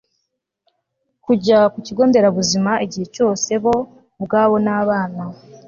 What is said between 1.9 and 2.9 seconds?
nderabuzima